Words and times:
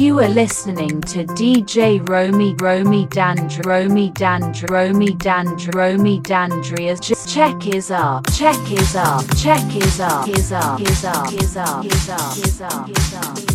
You 0.00 0.18
are 0.20 0.28
listening 0.28 1.02
to 1.02 1.26
DJ 1.26 2.08
Romy 2.08 2.54
Romy 2.54 3.04
D'Andréa 3.08 3.66
Romy 3.66 4.10
D'Andréa 4.12 4.70
Romy 4.70 5.12
D'Andréa 5.12 5.74
Romy 5.74 6.20
D'Andréa 6.20 6.92
as 6.92 7.00
just 7.00 7.28
check 7.28 7.66
is 7.66 7.90
up, 7.90 8.24
check 8.32 8.56
is 8.72 8.96
up, 8.96 9.22
check 9.36 9.76
is 9.76 10.00
up, 10.00 10.26
is 10.26 10.52
up, 10.52 10.80
is 10.80 11.04
up, 11.04 11.30
is 11.34 11.54
up, 11.54 11.84
is 11.84 12.08
up, 12.08 12.38
is 12.38 12.62
up, 12.62 12.88
is 12.88 13.14
up. 13.14 13.49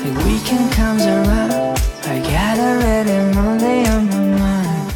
The 0.00 0.12
weekend 0.24 0.72
comes 0.72 1.04
around, 1.04 1.52
I 2.06 2.20
got 2.20 2.56
a 2.58 2.78
ready 2.78 3.34
Monday 3.34 3.84
on 3.86 4.08
my 4.08 4.24
mind. 4.40 4.94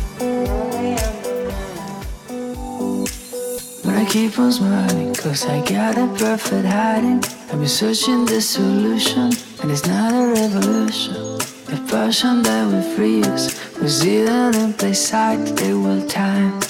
But 3.84 3.94
I 3.96 4.06
keep 4.08 4.38
on 4.38 4.50
smiling, 4.50 5.14
cause 5.14 5.44
I 5.44 5.60
got 5.60 5.98
a 5.98 6.06
perfect 6.16 6.64
hiding. 6.64 7.22
I've 7.52 7.60
been 7.60 7.68
searching 7.68 8.24
the 8.24 8.40
solution, 8.40 9.30
and 9.60 9.70
it's 9.70 9.86
not 9.86 10.14
a 10.14 10.26
revolution. 10.26 11.12
The 11.66 11.86
passion 11.90 12.42
that 12.42 12.72
will 12.72 12.96
free 12.96 13.22
us 13.24 13.60
was 13.78 14.00
hidden 14.00 14.54
in 14.54 14.72
plain 14.72 14.94
sight, 14.94 15.36
they 15.56 15.74
will 15.74 16.06
time. 16.08 16.60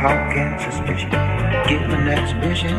talk 0.00 0.34
and 0.34 0.58
suspicion. 0.60 1.10
Give 1.68 1.82
an 1.92 2.08
exhibition. 2.08 2.70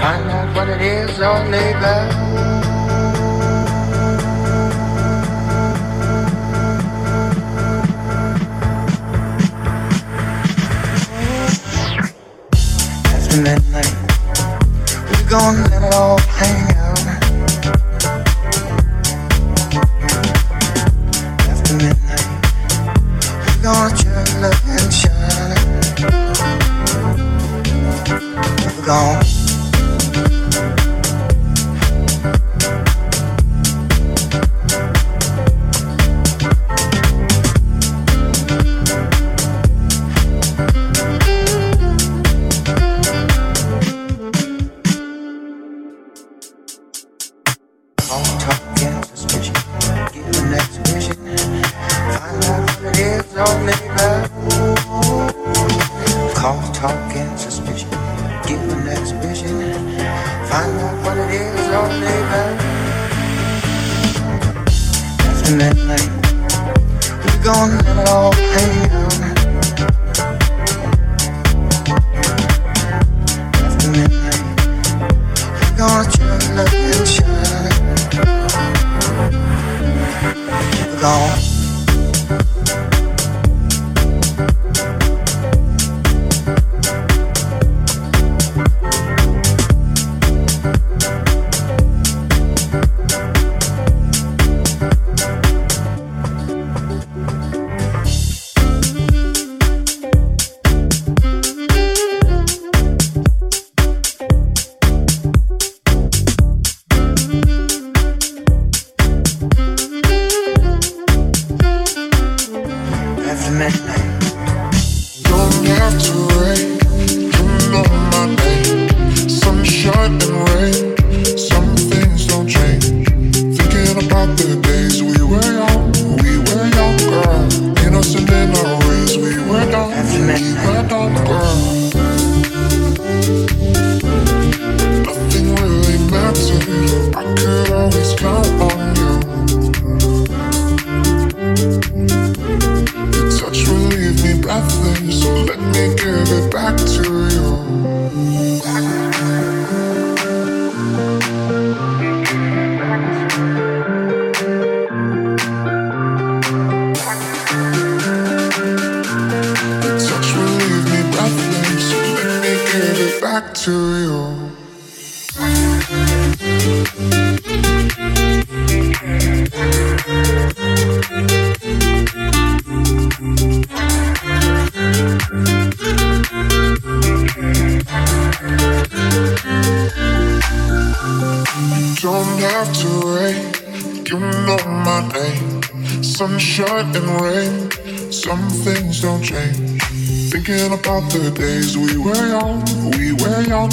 Find 0.00 0.30
out 0.30 0.54
what 0.54 0.68
it 0.68 0.80
is 0.80 1.20
all 1.20 1.44
neighbor. 1.48 2.79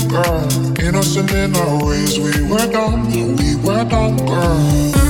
girl. 0.05 0.79
Innocent 0.79 1.31
in 1.31 1.55
our 1.55 1.85
ways, 1.85 2.19
we 2.19 2.43
were 2.49 2.67
dumb, 2.71 3.09
we 3.09 3.55
were 3.57 3.83
dumb, 3.85 4.17
girl. 4.17 5.06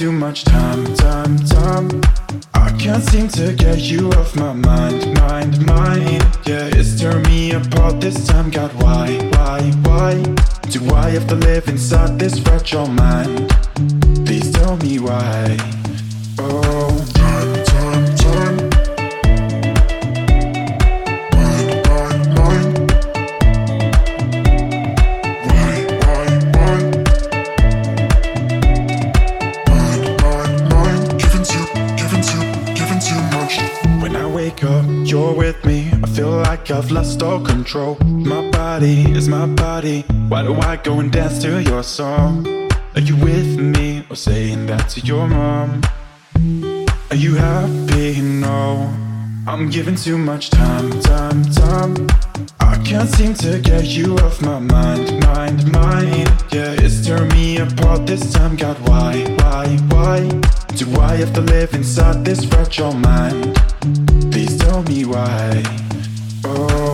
too 0.00 0.10
much 0.10 0.44
time. 0.44 0.89
giving 49.70 49.94
too 49.94 50.18
much 50.18 50.50
time, 50.50 50.90
time, 51.00 51.44
time. 51.52 52.08
I 52.58 52.76
can't 52.84 53.08
seem 53.08 53.34
to 53.34 53.60
get 53.60 53.84
you 53.84 54.16
off 54.18 54.42
my 54.42 54.58
mind, 54.58 55.20
mind, 55.20 55.70
mind. 55.70 56.28
Yeah, 56.50 56.74
it's 56.76 57.06
tearing 57.06 57.28
me 57.28 57.58
apart 57.58 58.04
this 58.04 58.32
time. 58.32 58.56
God, 58.56 58.76
why, 58.88 59.22
why, 59.38 59.68
why? 59.90 60.28
Do 60.74 61.00
I 61.00 61.14
have 61.16 61.32
to 61.34 61.40
live 61.40 61.72
inside 61.74 62.24
this 62.24 62.44
fragile 62.44 62.94
mind? 62.94 63.54
Please 64.32 64.58
tell 64.58 64.82
me 64.82 65.04
why. 65.04 65.62
Oh. 66.44 66.89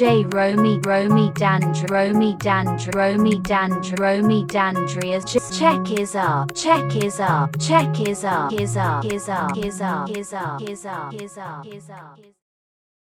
J. 0.00 0.24
Romy 0.24 0.78
Romy 0.78 1.28
D'Andréa 1.32 1.90
Romy 1.90 2.34
D'Andréa 2.36 2.94
Romy 2.94 3.38
D'Andréa 3.40 3.98
Romy 4.00 4.44
D'Andréa 4.46 5.18
is 5.18 5.24
just 5.26 5.58
check 5.58 5.90
is 5.90 6.14
up 6.14 6.54
check 6.54 6.96
is 6.96 7.20
up 7.20 7.54
check 7.60 8.00
is 8.00 8.24
up 8.24 8.50
is 8.50 8.78
up 8.78 9.04
is 9.04 9.28
up 9.28 9.58
is 9.58 9.82
up 9.82 10.08
is 10.08 10.32
up 10.32 10.62
is 10.62 10.86
up 10.86 11.12
is 11.12 11.36
up 11.36 11.66
is 11.66 11.90
up 11.90 12.39